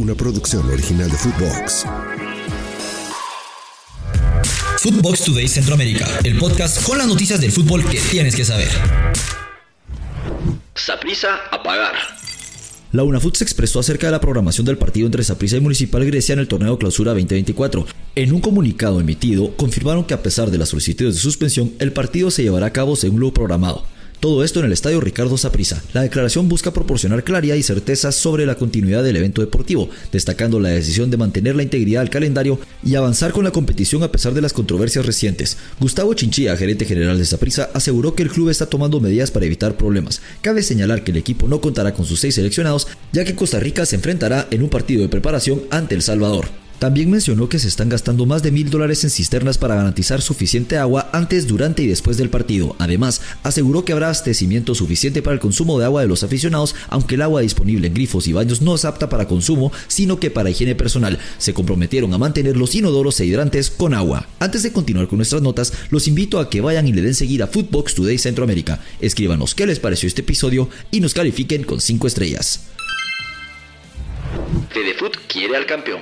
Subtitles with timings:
[0.00, 1.84] una producción original de Footbox.
[4.78, 8.70] Footbox Today Centroamérica, el podcast con las noticias del fútbol que tienes que saber.
[10.74, 11.92] Saprisa a pagar.
[12.92, 16.32] La UNAFUT se expresó acerca de la programación del partido entre Saprissa y Municipal Grecia
[16.32, 17.86] en el torneo Clausura 2024.
[18.16, 22.30] En un comunicado emitido, confirmaron que a pesar de las solicitudes de suspensión, el partido
[22.30, 23.84] se llevará a cabo según lo programado.
[24.20, 25.82] Todo esto en el estadio Ricardo Saprissa.
[25.94, 30.68] La declaración busca proporcionar claridad y certeza sobre la continuidad del evento deportivo, destacando la
[30.68, 34.42] decisión de mantener la integridad del calendario y avanzar con la competición a pesar de
[34.42, 35.56] las controversias recientes.
[35.80, 39.78] Gustavo Chinchilla, gerente general de Saprissa, aseguró que el club está tomando medidas para evitar
[39.78, 40.20] problemas.
[40.42, 43.86] Cabe señalar que el equipo no contará con sus seis seleccionados, ya que Costa Rica
[43.86, 46.48] se enfrentará en un partido de preparación ante El Salvador.
[46.80, 50.78] También mencionó que se están gastando más de mil dólares en cisternas para garantizar suficiente
[50.78, 52.74] agua antes, durante y después del partido.
[52.78, 57.16] Además, aseguró que habrá abastecimiento suficiente para el consumo de agua de los aficionados, aunque
[57.16, 60.48] el agua disponible en grifos y baños no es apta para consumo, sino que para
[60.48, 61.18] higiene personal.
[61.36, 64.26] Se comprometieron a mantener los inodoros e hidrantes con agua.
[64.38, 67.42] Antes de continuar con nuestras notas, los invito a que vayan y le den seguir
[67.42, 68.80] a Footbox Today Centroamérica.
[69.02, 72.60] Escríbanos qué les pareció este episodio y nos califiquen con 5 estrellas.
[74.70, 76.00] Fedefoot quiere al campeón.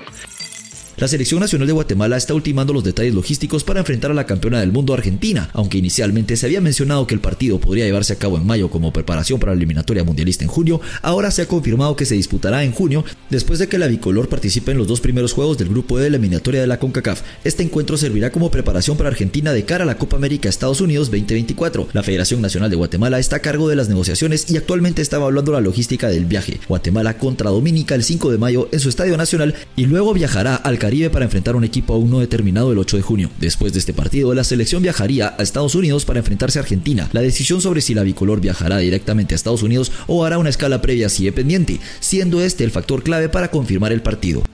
[0.98, 4.58] La Selección Nacional de Guatemala está ultimando los detalles logísticos para enfrentar a la campeona
[4.58, 8.36] del mundo Argentina, aunque inicialmente se había mencionado que el partido podría llevarse a cabo
[8.36, 12.04] en mayo como preparación para la eliminatoria mundialista en junio, ahora se ha confirmado que
[12.04, 15.56] se disputará en junio después de que la bicolor participe en los dos primeros juegos
[15.56, 17.22] del grupo de eliminatoria de la CONCACAF.
[17.44, 21.12] Este encuentro servirá como preparación para Argentina de cara a la Copa América Estados Unidos
[21.12, 21.90] 2024.
[21.92, 25.52] La Federación Nacional de Guatemala está a cargo de las negociaciones y actualmente estaba hablando
[25.52, 26.58] la logística del viaje.
[26.66, 30.80] Guatemala contra Dominica el 5 de mayo en su estadio nacional y luego viajará al
[30.88, 33.30] Caribe para enfrentar un equipo aún no determinado el 8 de junio.
[33.36, 37.10] Después de este partido, la selección viajaría a Estados Unidos para enfrentarse a Argentina.
[37.12, 40.80] La decisión sobre si la bicolor viajará directamente a Estados Unidos o hará una escala
[40.80, 44.44] previa sigue pendiente, siendo este el factor clave para confirmar el partido.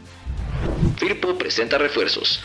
[0.97, 2.41] Firpo presenta refuerzos.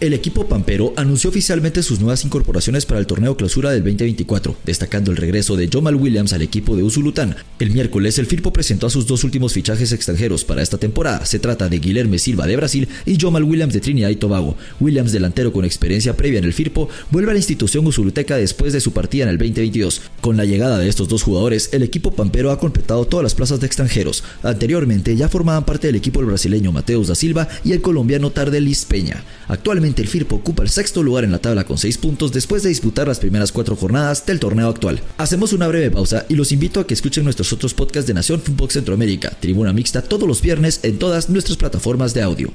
[0.00, 5.12] El equipo pampero anunció oficialmente sus nuevas incorporaciones para el torneo clausura del 2024, destacando
[5.12, 7.36] el regreso de Jomal Williams al equipo de Usulután.
[7.60, 11.24] El miércoles, el Firpo presentó a sus dos últimos fichajes extranjeros para esta temporada.
[11.24, 14.56] Se trata de Guilherme Silva de Brasil y Jomal Williams de Trinidad y Tobago.
[14.80, 18.80] Williams, delantero con experiencia previa en el Firpo, vuelve a la institución usuluteca después de
[18.80, 20.02] su partida en el 2022.
[20.20, 23.60] Con la llegada de estos dos jugadores, el equipo pampero ha completado todas las plazas
[23.60, 24.24] de extranjeros.
[24.42, 28.84] Anteriormente ya formaban parte del equipo el brasileño Mateus da Silva y el colombiano Tardelis
[28.86, 29.22] Peña.
[29.46, 32.68] Actualmente el Firpo ocupa el sexto lugar en la tabla con 6 puntos después de
[32.68, 35.00] disputar las primeras 4 jornadas del torneo actual.
[35.18, 38.40] Hacemos una breve pausa y los invito a que escuchen nuestros otros podcasts de Nación
[38.40, 42.52] Fútbol Centroamérica, Tribuna Mixta todos los viernes en todas nuestras plataformas de audio.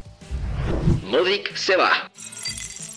[1.10, 2.10] Modric se va.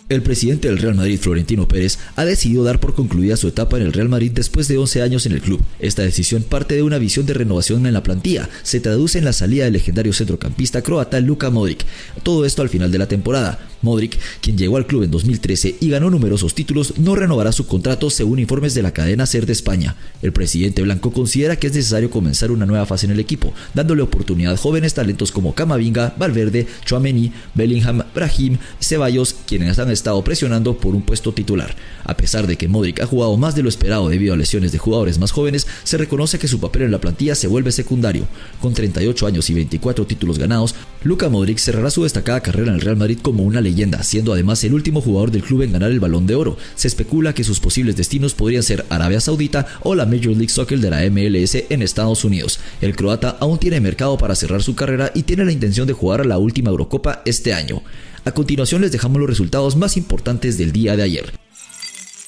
[0.09, 3.85] El presidente del Real Madrid, Florentino Pérez, ha decidido dar por concluida su etapa en
[3.85, 5.63] el Real Madrid después de 11 años en el club.
[5.79, 8.51] Esta decisión parte de una visión de renovación en la plantilla.
[8.63, 11.87] Se traduce en la salida del legendario centrocampista croata Luka Modric.
[12.23, 13.59] Todo esto al final de la temporada.
[13.83, 18.11] Modric, quien llegó al club en 2013 y ganó numerosos títulos, no renovará su contrato
[18.11, 19.97] según informes de la cadena SER de España.
[20.23, 24.03] El presidente blanco considera que es necesario comenzar una nueva fase en el equipo, dándole
[24.03, 30.77] oportunidad a jóvenes talentos como Camavinga, Valverde, Chouameni, Bellingham, Brahim, Ceballos, quienes han estado presionando
[30.77, 31.75] por un puesto titular.
[32.05, 34.79] A pesar de que Modric ha jugado más de lo esperado debido a lesiones de
[34.79, 38.27] jugadores más jóvenes, se reconoce que su papel en la plantilla se vuelve secundario.
[38.61, 42.81] Con 38 años y 24 títulos ganados, Luka Modric cerrará su destacada carrera en el
[42.81, 46.01] Real Madrid como una leyenda, siendo además el último jugador del club en ganar el
[46.01, 46.57] Balón de Oro.
[46.75, 50.79] Se especula que sus posibles destinos podrían ser Arabia Saudita o la Major League Soccer
[50.79, 52.61] de la MLS en Estados Unidos.
[52.81, 56.21] El croata aún tiene mercado para cerrar su carrera y tiene la intención de jugar
[56.21, 57.83] a la última Eurocopa este año.
[58.25, 61.33] A continuación les dejamos los resultados más importantes del día de ayer.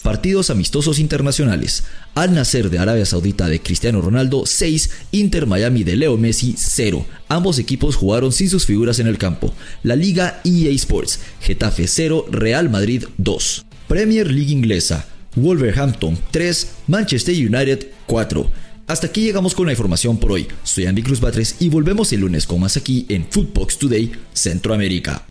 [0.05, 1.85] Partidos amistosos internacionales.
[2.15, 7.07] Al Nacer de Arabia Saudita de Cristiano Ronaldo 6, Inter Miami de Leo Messi 0.
[7.29, 9.55] Ambos equipos jugaron sin sus figuras en el campo.
[9.83, 13.65] La Liga EA Sports, Getafe 0, Real Madrid 2.
[13.89, 15.07] Premier League inglesa,
[15.37, 18.51] Wolverhampton 3, Manchester United 4.
[18.87, 20.47] Hasta aquí llegamos con la información por hoy.
[20.65, 25.25] Soy Andy Cruz Batres y volvemos el lunes con más aquí en Footbox Today Centroamérica.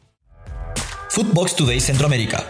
[1.11, 2.49] Footbox Today Centroamérica.